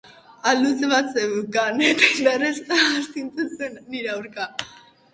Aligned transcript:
Uhal 0.43 0.61
luze 0.63 0.89
bat 0.93 1.11
zeukan 1.17 1.85
eta 1.89 2.09
indarrez 2.15 2.55
astintzen 2.79 3.55
zuen 3.57 3.81
nire 3.95 4.15
aurka. 4.19 4.53